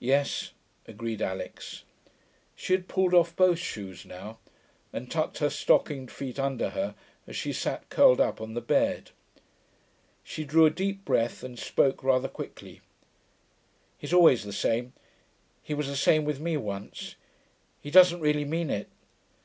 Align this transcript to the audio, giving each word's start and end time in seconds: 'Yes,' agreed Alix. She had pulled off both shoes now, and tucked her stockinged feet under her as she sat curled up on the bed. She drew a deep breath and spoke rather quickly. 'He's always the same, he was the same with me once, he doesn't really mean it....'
'Yes,' 0.00 0.50
agreed 0.88 1.22
Alix. 1.22 1.84
She 2.56 2.72
had 2.72 2.88
pulled 2.88 3.14
off 3.14 3.36
both 3.36 3.60
shoes 3.60 4.04
now, 4.04 4.40
and 4.92 5.08
tucked 5.08 5.38
her 5.38 5.48
stockinged 5.48 6.10
feet 6.10 6.40
under 6.40 6.70
her 6.70 6.96
as 7.28 7.36
she 7.36 7.52
sat 7.52 7.88
curled 7.88 8.20
up 8.20 8.40
on 8.40 8.54
the 8.54 8.60
bed. 8.60 9.12
She 10.24 10.42
drew 10.42 10.66
a 10.66 10.70
deep 10.70 11.04
breath 11.04 11.44
and 11.44 11.56
spoke 11.56 12.02
rather 12.02 12.26
quickly. 12.26 12.80
'He's 13.96 14.12
always 14.12 14.42
the 14.42 14.52
same, 14.52 14.92
he 15.62 15.72
was 15.72 15.86
the 15.86 15.94
same 15.94 16.24
with 16.24 16.40
me 16.40 16.56
once, 16.56 17.14
he 17.80 17.92
doesn't 17.92 18.18
really 18.18 18.44
mean 18.44 18.70
it....' 18.70 18.88